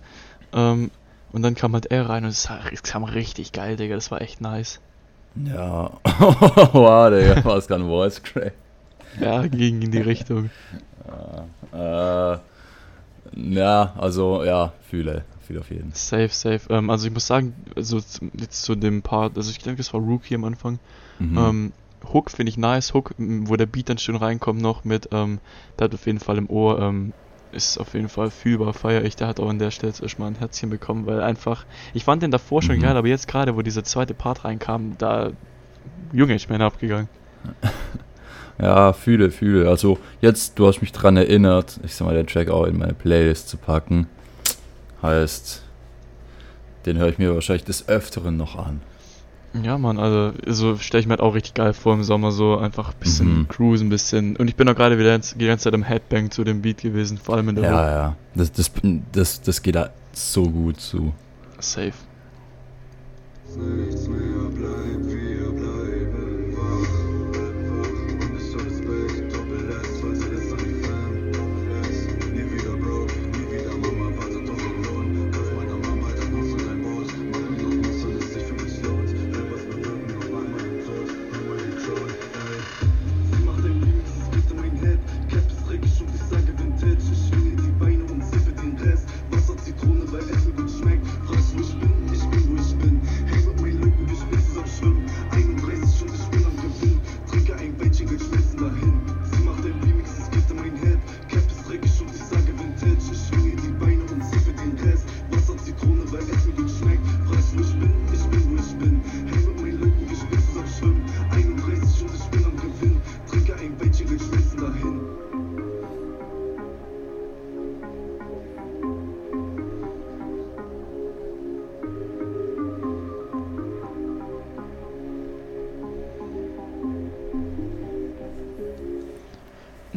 ähm, 0.54 0.92
und 1.32 1.42
dann 1.42 1.56
kam 1.56 1.74
halt 1.74 1.88
er 1.88 2.08
rein 2.10 2.24
und 2.24 2.30
es, 2.30 2.48
es 2.72 2.84
kam 2.84 3.04
richtig 3.04 3.52
geil, 3.52 3.76
Digga, 3.76 3.96
das 3.96 4.12
war 4.12 4.22
echt 4.22 4.40
nice. 4.40 4.80
Ja, 5.36 5.92
wow, 6.74 7.10
Digga, 7.10 7.44
war 7.44 7.58
es 7.58 7.68
gerade 7.68 7.84
ein 7.84 7.88
Voice 7.90 8.22
Crack. 8.22 8.54
Ja, 9.20 9.46
ging 9.48 9.82
in 9.82 9.92
die 9.92 10.02
Richtung. 10.02 10.50
Äh, 11.74 12.38
ja, 13.36 13.94
also, 13.98 14.44
ja, 14.44 14.74
fühle, 14.90 15.24
fühle 15.42 15.60
auf 15.60 15.70
jeden. 15.70 15.92
Safe, 15.94 16.30
safe. 16.30 16.62
Ähm, 16.70 16.90
also 16.90 17.08
ich 17.08 17.14
muss 17.14 17.28
sagen, 17.28 17.54
also 17.76 17.98
jetzt 17.98 18.64
zu 18.64 18.76
dem 18.76 19.02
Part, 19.02 19.38
also 19.38 19.52
ich 19.52 19.60
denke, 19.60 19.78
das 19.78 19.94
war 19.94 20.02
Rookie 20.02 20.36
am 20.36 20.44
Anfang. 20.44 20.80
Mhm. 21.20 21.38
Ähm, 21.38 21.74
Hook 22.14 22.32
finde 22.32 22.50
ich 22.50 22.58
nice, 22.58 22.94
Hook, 22.94 23.14
wo 23.18 23.56
der 23.56 23.66
Beat 23.66 23.90
dann 23.90 23.98
schön 23.98 24.16
reinkommt 24.16 24.62
noch 24.62 24.84
mit, 24.84 25.10
ähm, 25.12 25.40
der 25.78 25.86
hat 25.86 25.94
auf 25.94 26.06
jeden 26.06 26.20
Fall 26.20 26.38
im 26.38 26.50
Ohr, 26.50 26.80
ähm, 26.80 27.14
ist 27.52 27.78
auf 27.78 27.94
jeden 27.94 28.10
Fall 28.10 28.32
fühlbar, 28.32 28.74
feier 28.74 29.04
ich, 29.04 29.16
der 29.16 29.28
hat 29.28 29.40
auch 29.40 29.50
an 29.50 29.60
der 29.60 29.72
Stelle 29.72 29.94
erstmal 30.02 30.30
ein 30.30 30.36
Herzchen 30.36 30.70
bekommen, 30.70 31.06
weil 31.08 31.22
einfach, 31.22 31.66
ich 31.94 32.06
fand 32.06 32.24
den 32.24 32.32
davor 32.32 32.62
schon 32.62 32.78
Mhm. 32.78 32.82
geil, 32.82 32.96
aber 32.98 33.08
jetzt 33.08 33.28
gerade, 33.28 33.56
wo 33.56 33.62
dieser 33.62 33.84
zweite 33.84 34.14
Part 34.14 34.46
reinkam, 34.46 34.98
da, 34.98 35.32
Junge, 36.14 36.36
ich 36.36 36.48
bin 36.48 36.62
abgegangen. 36.62 37.10
Ja, 38.62 38.94
fühle, 38.94 39.32
fühle. 39.32 39.70
Also 39.70 40.00
jetzt, 40.22 40.60
du 40.60 40.68
hast 40.68 40.82
mich 40.82 40.92
dran 40.92 41.16
erinnert, 41.18 41.80
ich 41.84 41.96
sag 41.96 42.06
mal, 42.06 42.16
den 42.16 42.28
Track 42.28 42.50
auch 42.50 42.66
in 42.66 42.78
meine 42.78 42.94
Playlist 42.94 43.48
zu 43.50 43.58
packen. 43.58 44.08
Heißt, 45.02 45.64
den 46.86 46.98
höre 46.98 47.08
ich 47.10 47.18
mir 47.18 47.34
wahrscheinlich 47.34 47.64
des 47.64 47.88
Öfteren 47.88 48.36
noch 48.38 48.58
an. 48.58 48.82
Ja, 49.64 49.78
Mann, 49.80 49.98
also, 49.98 50.34
so 50.46 50.78
stelle 50.78 51.00
ich 51.02 51.08
mir 51.08 51.12
halt 51.14 51.22
auch 51.22 51.34
richtig 51.34 51.56
geil 51.56 51.74
vor 51.74 51.94
im 51.96 52.04
Sommer, 52.04 52.32
so 52.32 52.58
einfach 52.58 52.90
ein 52.90 52.96
bisschen 53.00 53.40
Mhm. 53.40 53.48
cruisen, 53.48 53.88
ein 53.88 53.90
bisschen, 53.90 54.36
und 54.36 54.48
ich 54.48 54.56
bin 54.56 54.70
auch 54.70 54.76
gerade 54.76 55.00
wieder 55.00 55.18
die 55.18 55.48
ganze 55.48 55.64
Zeit 55.64 55.74
am 55.74 55.82
Headbang 55.82 56.30
zu 56.30 56.44
dem 56.44 56.62
Beat 56.62 56.82
gewesen, 56.82 57.18
vor 57.18 57.36
allem 57.36 57.50
in 57.50 57.56
der. 57.56 57.64
Ja, 57.64 57.90
ja. 57.92 58.16
Das, 58.36 58.52
das, 58.52 58.72
das, 59.12 59.42
das 59.42 59.62
geht 59.64 59.76
da 59.76 59.90
so 60.14 60.44
gut 60.44 60.80
zu. 60.80 61.14
Safe. 61.60 61.94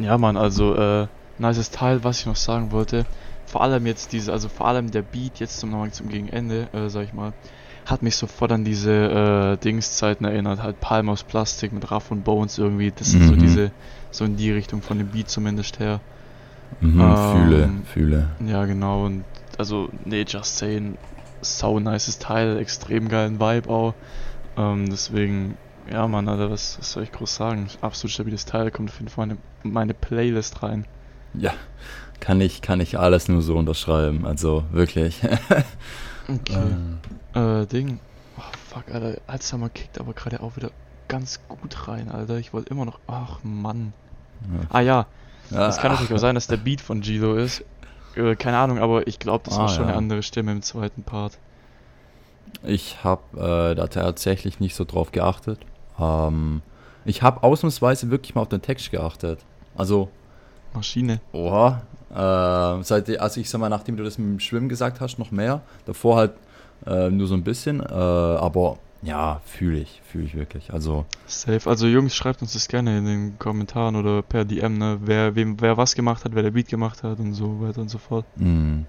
Ja, 0.03 0.17
Mann, 0.17 0.37
also, 0.37 0.75
äh, 0.75 1.07
nices 1.39 1.71
Teil, 1.71 2.03
was 2.03 2.19
ich 2.19 2.25
noch 2.25 2.35
sagen 2.35 2.71
wollte. 2.71 3.05
Vor 3.45 3.61
allem 3.61 3.85
jetzt 3.85 4.11
diese, 4.13 4.31
also 4.31 4.49
vor 4.49 4.67
allem 4.67 4.91
der 4.91 5.01
Beat 5.01 5.39
jetzt 5.39 5.59
zum, 5.59 5.91
zum 5.91 6.09
Gegenende, 6.09 6.67
äh, 6.73 6.89
sag 6.89 7.03
ich 7.05 7.13
mal, 7.13 7.33
hat 7.85 8.01
mich 8.01 8.15
sofort 8.15 8.51
an 8.51 8.63
diese, 8.65 8.91
äh, 8.91 9.57
Dingszeiten 9.57 10.25
erinnert, 10.25 10.61
halt 10.63 10.79
Palm 10.79 11.09
aus 11.09 11.23
Plastik 11.23 11.71
mit 11.73 11.91
Raff 11.91 12.11
und 12.11 12.23
Bones 12.23 12.57
irgendwie, 12.57 12.91
das 12.91 13.13
ist 13.13 13.27
so 13.27 13.33
Mhm. 13.33 13.39
diese, 13.39 13.71
so 14.11 14.25
in 14.25 14.37
die 14.37 14.51
Richtung 14.51 14.81
von 14.81 14.97
dem 14.97 15.07
Beat 15.07 15.29
zumindest 15.29 15.79
her. 15.79 15.99
Mhm, 16.81 16.99
Ähm, 17.01 17.15
fühle, 17.15 17.69
fühle. 17.85 18.27
Ja, 18.47 18.65
genau, 18.65 19.05
und, 19.05 19.23
also, 19.57 19.89
nee, 20.05 20.25
Just 20.27 20.57
Saying, 20.57 20.97
sau 21.41 21.79
nices 21.79 22.19
Teil, 22.19 22.57
extrem 22.57 23.09
geilen 23.09 23.39
Vibe 23.39 23.69
auch, 23.69 23.93
ähm, 24.57 24.89
deswegen, 24.89 25.57
ja, 25.91 26.07
Mann, 26.07 26.27
Alter, 26.27 26.49
was, 26.51 26.77
was 26.79 26.91
soll 26.91 27.03
ich 27.03 27.11
groß 27.11 27.35
sagen? 27.35 27.67
Absolut 27.81 28.11
stabiles 28.11 28.45
Teil, 28.45 28.71
kommt 28.71 28.89
auf 28.89 28.99
jeden 28.99 29.09
Fall 29.09 29.29
in 29.31 29.37
meine, 29.63 29.73
meine 29.73 29.93
Playlist 29.93 30.63
rein. 30.63 30.85
Ja, 31.33 31.53
kann 32.19 32.39
ich, 32.41 32.61
kann 32.61 32.79
ich 32.79 32.97
alles 32.99 33.27
nur 33.27 33.41
so 33.41 33.57
unterschreiben. 33.57 34.25
Also 34.25 34.63
wirklich. 34.71 35.19
Okay. 36.29 36.57
Äh, 37.35 37.61
Äh, 37.63 37.65
Ding. 37.65 37.99
Oh, 38.37 38.41
fuck, 38.69 38.85
Alter. 38.93 39.19
Alzheimer 39.27 39.67
kickt 39.69 39.99
aber 39.99 40.13
gerade 40.13 40.39
auch 40.41 40.55
wieder 40.55 40.71
ganz 41.09 41.41
gut 41.49 41.89
rein, 41.89 42.09
Alter. 42.09 42.37
Ich 42.37 42.53
wollte 42.53 42.69
immer 42.69 42.85
noch. 42.85 42.99
Ach, 43.07 43.39
Mann. 43.43 43.91
Ah, 44.69 44.79
ja. 44.79 45.05
Es 45.51 45.77
kann 45.79 45.91
natürlich 45.91 46.13
auch 46.13 46.17
sein, 46.19 46.35
dass 46.35 46.47
der 46.47 46.55
Beat 46.55 46.79
von 46.79 47.01
Gilo 47.01 47.35
ist. 47.35 47.65
Äh, 48.15 48.37
keine 48.37 48.57
Ahnung, 48.57 48.79
aber 48.79 49.05
ich 49.05 49.19
glaube, 49.19 49.43
das 49.49 49.57
war 49.57 49.65
Ah, 49.65 49.67
schon 49.67 49.83
ja. 49.83 49.89
eine 49.89 49.97
andere 49.97 50.23
Stimme 50.23 50.53
im 50.53 50.61
zweiten 50.61 51.03
Part. 51.03 51.37
Ich 52.63 53.03
habe 53.03 53.21
äh, 53.71 53.75
da 53.75 53.87
tatsächlich 53.87 54.61
nicht 54.61 54.75
so 54.75 54.85
drauf 54.85 55.11
geachtet. 55.11 55.59
Ähm, 55.99 56.61
ich 57.05 57.21
habe 57.21 57.43
ausnahmsweise 57.43 58.09
wirklich 58.11 58.35
mal 58.35 58.41
auf 58.41 58.49
den 58.49 58.61
Text 58.61 58.91
geachtet. 58.91 59.39
Also, 59.75 60.09
Maschine. 60.73 61.19
oha. 61.33 61.81
Äh, 62.11 62.83
seit, 62.83 63.17
also 63.19 63.41
ich 63.41 63.49
sag 63.49 63.59
mal, 63.59 63.69
nachdem 63.69 63.97
du 63.97 64.03
das 64.03 64.17
mit 64.17 64.27
dem 64.27 64.39
Schwimmen 64.39 64.69
gesagt 64.69 65.01
hast, 65.01 65.17
noch 65.19 65.31
mehr. 65.31 65.61
Davor 65.85 66.15
halt 66.17 66.31
äh, 66.85 67.09
nur 67.09 67.27
so 67.27 67.33
ein 67.33 67.43
bisschen. 67.43 67.79
Äh, 67.79 67.83
aber 67.93 68.77
ja, 69.01 69.41
fühle 69.45 69.79
ich, 69.79 70.01
fühle 70.09 70.25
ich 70.25 70.35
wirklich. 70.35 70.71
Also, 70.71 71.05
Safe. 71.25 71.69
Also, 71.69 71.87
Jungs, 71.87 72.15
schreibt 72.15 72.41
uns 72.41 72.53
das 72.53 72.67
gerne 72.67 72.97
in 72.99 73.05
den 73.05 73.39
Kommentaren 73.39 73.95
oder 73.95 74.21
per 74.21 74.45
DM, 74.45 74.77
ne? 74.77 74.97
Wer, 75.01 75.35
wem, 75.35 75.59
wer 75.59 75.75
was 75.75 75.93
gemacht 75.95 76.23
hat, 76.23 76.35
wer 76.35 76.43
der 76.43 76.51
Beat 76.51 76.69
gemacht 76.69 77.03
hat 77.03 77.19
und 77.19 77.33
so 77.33 77.59
weiter 77.61 77.81
und 77.81 77.89
so 77.89 77.97
fort. 77.97 78.25
mh. 78.37 78.83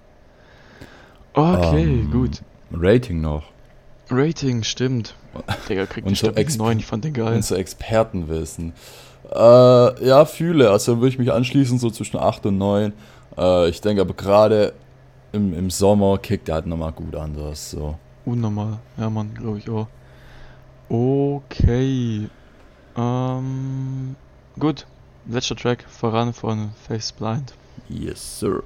Okay, 1.32 1.82
Ähm, 2.00 2.10
gut. 2.10 2.42
Rating 2.72 3.20
noch. 3.20 3.44
Rating, 4.16 4.62
stimmt. 4.62 5.14
Digga, 5.68 5.86
kriegt 5.86 6.06
Und 6.06 6.16
so 6.16 6.28
Exp- 6.28 6.58
9, 6.58 6.78
ich 6.78 6.86
fand 6.86 7.04
den 7.04 7.12
geil. 7.14 7.34
Unser 7.34 7.58
Expertenwissen. 7.58 8.72
Äh, 9.32 10.06
ja, 10.06 10.24
fühle. 10.26 10.70
Also 10.70 10.98
würde 10.98 11.08
ich 11.08 11.18
mich 11.18 11.32
anschließen, 11.32 11.78
so 11.78 11.90
zwischen 11.90 12.18
8 12.18 12.46
und 12.46 12.58
9. 12.58 12.92
Äh, 13.36 13.68
ich 13.68 13.80
denke 13.80 14.00
aber 14.02 14.14
gerade 14.14 14.72
im, 15.32 15.52
im 15.54 15.70
Sommer 15.70 16.18
kickt 16.18 16.48
er 16.48 16.56
halt 16.56 16.66
nochmal 16.66 16.92
gut 16.92 17.16
anders. 17.16 17.70
So. 17.70 17.98
Unnormal. 18.24 18.78
Ja, 18.96 19.10
Mann, 19.10 19.34
glaube 19.34 19.58
ich 19.58 19.68
auch. 19.68 19.88
Okay. 20.88 22.28
Ähm, 22.96 24.16
gut. 24.58 24.86
Letzter 25.26 25.56
Track 25.56 25.84
voran 25.88 26.32
von 26.34 26.70
Face 26.86 27.10
Blind. 27.12 27.54
Yes, 27.88 28.38
sir. 28.40 28.62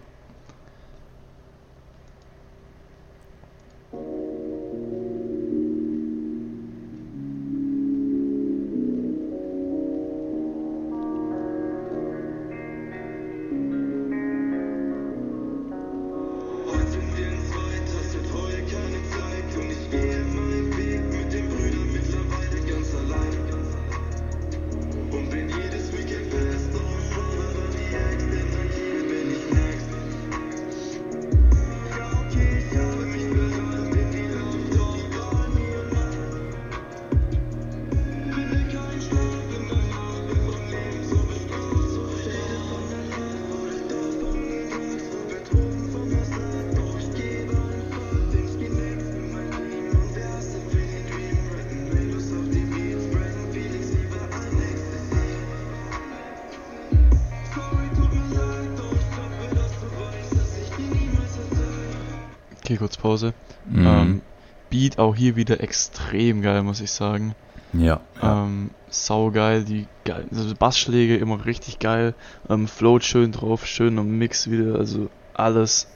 Kurz 62.78 62.96
Pause. 62.96 63.34
Mhm. 63.68 63.86
Ähm, 63.86 64.22
Beat 64.70 64.98
auch 64.98 65.14
hier 65.16 65.36
wieder 65.36 65.60
extrem 65.60 66.42
geil, 66.42 66.62
muss 66.62 66.80
ich 66.80 66.90
sagen. 66.90 67.34
ja. 67.72 68.00
ja. 68.22 68.44
Ähm, 68.44 68.70
saugeil, 68.90 69.64
die 69.64 69.86
geil, 70.04 70.26
also 70.30 70.54
Bassschläge 70.54 71.16
immer 71.16 71.44
richtig 71.44 71.78
geil, 71.78 72.14
ähm, 72.48 72.66
float 72.68 73.04
schön 73.04 73.32
drauf, 73.32 73.66
schön 73.66 73.98
im 73.98 74.16
Mix 74.18 74.50
wieder, 74.50 74.76
also 74.78 75.10
alles 75.34 75.88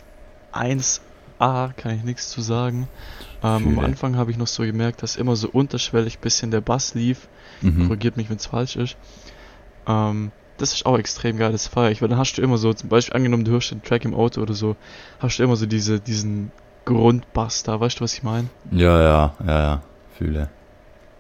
1A, 0.52 1.72
kann 1.76 1.94
ich 1.96 2.04
nichts 2.04 2.30
zu 2.30 2.40
sagen. 2.42 2.88
Ähm, 3.42 3.78
am. 3.78 3.78
Anfang 3.78 4.16
habe 4.16 4.30
ich 4.30 4.36
noch 4.36 4.46
so 4.46 4.62
gemerkt, 4.62 5.02
dass 5.02 5.16
immer 5.16 5.36
so 5.36 5.48
unterschwellig 5.48 6.18
bisschen 6.18 6.50
der 6.50 6.60
Bass 6.60 6.94
lief, 6.94 7.28
Mhm. 7.62 7.86
korrigiert 7.86 8.16
mich, 8.16 8.28
wenn 8.28 8.36
es 8.36 8.46
falsch 8.46 8.76
ist. 8.76 8.96
Ähm, 9.86 10.32
das 10.58 10.74
ist 10.74 10.86
auch 10.86 10.98
extrem 10.98 11.38
geil, 11.38 11.52
das 11.52 11.66
feier 11.66 11.90
ich, 11.90 12.02
weil 12.02 12.08
dann 12.08 12.18
hast 12.18 12.34
du 12.34 12.42
immer 12.42 12.58
so, 12.58 12.72
zum 12.72 12.88
Beispiel 12.88 13.14
angenommen, 13.16 13.44
du 13.44 13.52
hörst 13.52 13.70
den 13.70 13.82
Track 13.82 14.04
im 14.04 14.14
Auto 14.14 14.40
oder 14.42 14.54
so, 14.54 14.76
hast 15.18 15.38
du 15.38 15.42
immer 15.42 15.56
so 15.56 15.66
diese, 15.66 15.98
diesen 15.98 16.52
Grundbass 16.84 17.62
da, 17.62 17.78
weißt 17.80 18.00
du, 18.00 18.04
was 18.04 18.14
ich 18.14 18.22
meine? 18.22 18.48
Ja, 18.70 19.00
ja, 19.00 19.34
ja, 19.46 19.60
ja. 19.60 19.82
Fühle. 20.16 20.48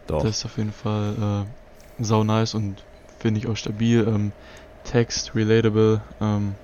Doch. 0.06 0.22
Das 0.22 0.38
ist 0.38 0.44
auf 0.44 0.58
jeden 0.58 0.72
Fall 0.72 1.46
äh, 1.98 2.02
sau 2.02 2.24
nice 2.24 2.54
und 2.54 2.84
finde 3.18 3.40
ich 3.40 3.46
auch 3.46 3.56
stabil. 3.56 4.06
Ähm, 4.06 4.32
Text, 4.84 5.34
relatable. 5.34 6.00
Ähm, 6.20 6.54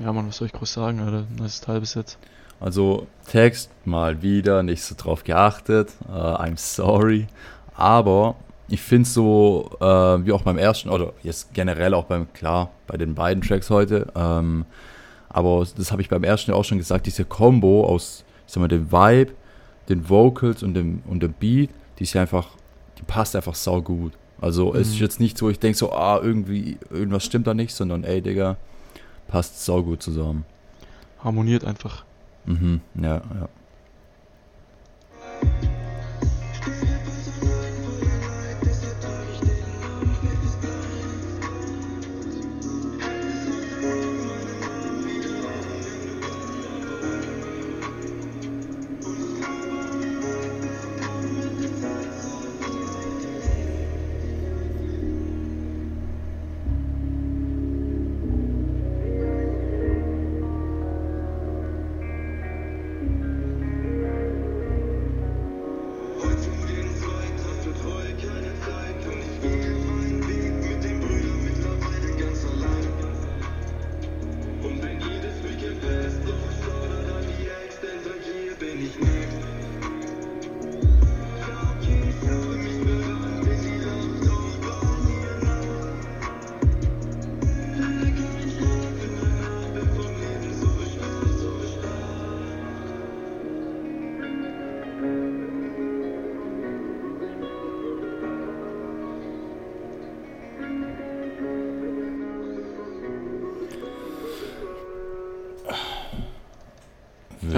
ja, 0.00 0.12
man, 0.12 0.28
was 0.28 0.38
soll 0.38 0.46
ich 0.46 0.52
groß 0.52 0.72
sagen, 0.72 1.00
Alter? 1.00 1.24
Nice 1.38 1.60
Teil 1.60 1.80
bis 1.80 1.94
jetzt. 1.94 2.18
Also 2.58 3.06
Text 3.26 3.70
mal 3.84 4.22
wieder 4.22 4.62
nicht 4.62 4.82
so 4.82 4.94
drauf 4.96 5.24
geachtet. 5.24 5.90
Äh, 6.08 6.12
I'm 6.12 6.56
sorry. 6.56 7.28
Aber 7.74 8.34
ich 8.68 8.82
finde 8.82 9.08
so, 9.08 9.70
äh, 9.80 9.84
wie 9.84 10.32
auch 10.32 10.42
beim 10.42 10.58
ersten, 10.58 10.90
oder 10.90 11.12
jetzt 11.22 11.52
generell 11.54 11.92
auch 11.94 12.04
beim, 12.04 12.32
klar, 12.32 12.70
bei 12.86 12.96
den 12.96 13.14
beiden 13.14 13.42
Tracks 13.42 13.68
heute, 13.68 14.06
ähm, 14.14 14.64
aber 15.28 15.66
das 15.76 15.90
habe 15.92 16.02
ich 16.02 16.08
beim 16.08 16.24
ersten 16.24 16.52
auch 16.52 16.64
schon 16.64 16.78
gesagt, 16.78 17.06
diese 17.06 17.24
Combo 17.24 17.84
aus, 17.86 18.24
ich 18.50 18.54
sag 18.54 18.60
mal, 18.62 18.66
dem 18.66 18.90
Vibe, 18.90 19.30
den 19.88 20.08
Vocals 20.08 20.64
und 20.64 20.74
dem, 20.74 21.04
und 21.06 21.22
dem 21.22 21.32
Beat, 21.34 21.70
die 21.98 22.02
ist 22.02 22.14
ja 22.14 22.22
einfach, 22.22 22.48
die 22.98 23.02
passt 23.04 23.36
einfach 23.36 23.54
sau 23.54 23.80
gut. 23.80 24.12
Also 24.40 24.74
es 24.74 24.88
ist 24.88 24.94
Mhm. 24.96 25.00
jetzt 25.02 25.20
nicht 25.20 25.38
so, 25.38 25.50
ich 25.50 25.60
denke 25.60 25.78
so, 25.78 25.92
ah, 25.92 26.18
irgendwie, 26.20 26.76
irgendwas 26.90 27.24
stimmt 27.24 27.46
da 27.46 27.54
nicht, 27.54 27.72
sondern 27.72 28.02
ey, 28.02 28.20
Digga, 28.20 28.56
passt 29.28 29.64
sau 29.64 29.84
gut 29.84 30.02
zusammen. 30.02 30.44
Harmoniert 31.22 31.64
einfach. 31.64 32.04
Mhm, 32.46 32.80
ja, 33.00 33.16
ja. 33.18 33.48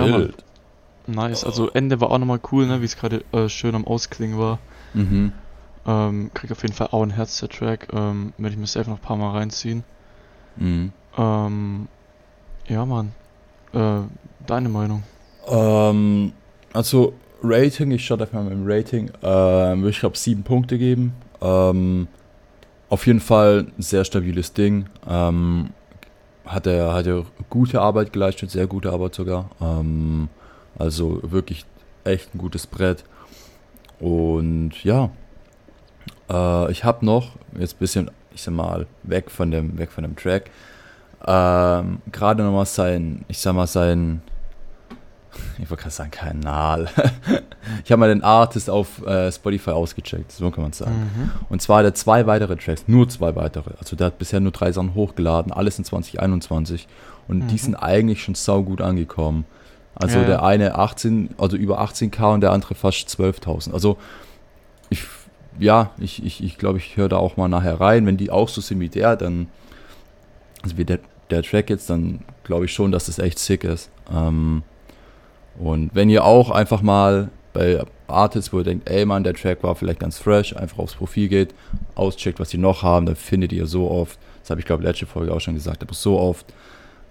Ja, 0.06 0.18
Mann. 0.18 0.32
Nice. 1.06 1.44
Also 1.44 1.70
Ende 1.70 2.00
war 2.00 2.10
auch 2.10 2.18
nochmal 2.18 2.40
cool, 2.52 2.66
ne? 2.66 2.80
Wie 2.80 2.84
es 2.84 2.96
gerade 2.96 3.24
äh, 3.32 3.48
schön 3.48 3.74
am 3.74 3.86
Ausklingen 3.86 4.38
war. 4.38 4.58
Mhm. 4.94 5.32
Ähm, 5.84 6.30
krieg 6.32 6.52
auf 6.52 6.62
jeden 6.62 6.74
Fall 6.74 6.88
auch 6.92 7.02
ein 7.02 7.10
Herz 7.10 7.40
der 7.40 7.48
Track. 7.48 7.88
Ähm, 7.92 8.32
werde 8.38 8.54
ich 8.54 8.60
mir 8.60 8.66
safe 8.66 8.88
noch 8.88 8.98
ein 8.98 9.02
paar 9.02 9.16
Mal 9.16 9.32
reinziehen. 9.32 9.82
Mhm. 10.56 10.92
Ähm, 11.18 11.88
ja, 12.68 12.86
Mann. 12.86 13.12
Äh, 13.72 14.02
deine 14.46 14.68
Meinung? 14.68 15.02
Ähm, 15.48 16.32
also 16.72 17.14
Rating, 17.42 17.90
ich 17.90 18.04
schaue 18.04 18.20
einfach 18.20 18.34
mal 18.34 18.44
mit 18.44 18.52
dem 18.52 18.64
Rating. 18.64 19.10
Ähm, 19.22 19.88
ich 19.88 19.98
glaube 19.98 20.16
sieben 20.16 20.44
Punkte 20.44 20.78
geben. 20.78 21.14
Ähm, 21.40 22.06
auf 22.88 23.06
jeden 23.06 23.20
Fall 23.20 23.66
ein 23.76 23.82
sehr 23.82 24.04
stabiles 24.04 24.52
Ding. 24.52 24.86
Ähm, 25.08 25.70
hat 26.52 26.66
er 26.66 26.94
hat 26.94 27.06
er 27.06 27.24
gute 27.50 27.80
Arbeit 27.80 28.12
geleistet, 28.12 28.50
sehr 28.50 28.66
gute 28.66 28.92
Arbeit 28.92 29.14
sogar. 29.14 29.50
Ähm, 29.60 30.28
also 30.78 31.20
wirklich 31.22 31.64
echt 32.04 32.34
ein 32.34 32.38
gutes 32.38 32.66
Brett. 32.66 33.04
Und 34.00 34.82
ja, 34.84 35.10
äh, 36.30 36.70
ich 36.72 36.84
habe 36.84 37.04
noch 37.04 37.32
jetzt 37.58 37.74
ein 37.74 37.78
bisschen, 37.78 38.10
ich 38.34 38.42
sag 38.42 38.54
mal, 38.54 38.86
weg 39.02 39.30
von 39.30 39.50
dem, 39.50 39.78
weg 39.78 39.92
von 39.92 40.02
dem 40.02 40.16
Track. 40.16 40.50
Ähm, 41.26 42.00
Gerade 42.10 42.42
nochmal 42.42 42.66
sein, 42.66 43.24
ich 43.28 43.38
sag 43.38 43.54
mal, 43.54 43.66
sein, 43.66 44.22
ich 45.58 45.70
wollte 45.70 45.82
gerade 45.82 45.94
sagen, 45.94 46.10
Kanal. 46.10 46.88
ich 47.84 47.90
habe 47.92 48.00
mal 48.00 48.08
den 48.08 48.22
Artist 48.22 48.68
auf 48.70 49.04
äh, 49.06 49.30
Spotify 49.32 49.70
ausgecheckt, 49.70 50.32
so 50.32 50.50
kann 50.50 50.62
man 50.62 50.72
sagen. 50.72 51.10
Mhm. 51.14 51.30
Und 51.48 51.62
zwar 51.62 51.78
hat 51.78 51.84
er 51.86 51.94
zwei 51.94 52.26
weitere 52.26 52.56
Tracks, 52.56 52.84
nur 52.86 53.08
zwei 53.08 53.34
weitere. 53.36 53.70
Also 53.78 53.96
der 53.96 54.08
hat 54.08 54.18
bisher 54.18 54.40
nur 54.40 54.52
drei 54.52 54.72
Sachen 54.72 54.94
hochgeladen, 54.94 55.52
alles 55.52 55.78
in 55.78 55.84
2021. 55.84 56.86
Und 57.28 57.48
die 57.48 57.54
Mhm. 57.54 57.58
sind 57.58 57.74
eigentlich 57.76 58.22
schon 58.22 58.34
saugut 58.34 58.80
angekommen. 58.80 59.44
Also 59.94 60.18
Ja, 60.20 60.24
der 60.24 60.42
eine 60.42 60.74
18, 60.76 61.30
also 61.38 61.56
über 61.56 61.80
18k 61.80 62.32
und 62.34 62.40
der 62.40 62.50
andere 62.52 62.74
fast 62.74 63.08
12.000. 63.08 63.72
Also 63.74 63.98
ich, 64.90 65.04
ja, 65.58 65.90
ich, 65.98 66.24
ich, 66.24 66.42
ich 66.42 66.58
glaube, 66.58 66.78
ich 66.78 66.96
höre 66.96 67.08
da 67.10 67.16
auch 67.18 67.36
mal 67.36 67.48
nachher 67.48 67.80
rein. 67.80 68.06
Wenn 68.06 68.16
die 68.16 68.30
auch 68.30 68.48
so 68.48 68.60
sind 68.60 68.80
wie 68.80 68.88
der, 68.88 69.16
dann, 69.16 69.48
also 70.62 70.76
wie 70.78 70.84
der, 70.84 70.98
der 71.30 71.42
Track 71.42 71.70
jetzt, 71.70 71.88
dann 71.90 72.20
glaube 72.44 72.64
ich 72.64 72.72
schon, 72.72 72.90
dass 72.90 73.06
das 73.06 73.18
echt 73.18 73.38
sick 73.38 73.64
ist. 73.64 73.90
Ähm, 74.12 74.62
und 75.58 75.94
wenn 75.94 76.10
ihr 76.10 76.24
auch 76.24 76.50
einfach 76.50 76.82
mal 76.82 77.30
bei 77.52 77.82
Artists, 78.06 78.52
wo 78.52 78.58
ihr 78.58 78.64
denkt, 78.64 78.88
ey 78.88 79.04
Mann, 79.04 79.24
der 79.24 79.34
Track 79.34 79.62
war 79.62 79.74
vielleicht 79.74 80.00
ganz 80.00 80.18
fresh, 80.18 80.56
einfach 80.56 80.78
aufs 80.78 80.94
Profil 80.94 81.28
geht, 81.28 81.54
auscheckt, 81.94 82.40
was 82.40 82.50
die 82.50 82.58
noch 82.58 82.82
haben, 82.82 83.06
dann 83.06 83.16
findet 83.16 83.52
ihr 83.52 83.66
so 83.66 83.90
oft, 83.90 84.18
das 84.40 84.50
habe 84.50 84.60
ich 84.60 84.66
glaube 84.66 84.82
letzte 84.82 85.06
Folge 85.06 85.32
auch 85.32 85.40
schon 85.40 85.54
gesagt, 85.54 85.82
aber 85.82 85.94
so 85.94 86.18
oft 86.18 86.46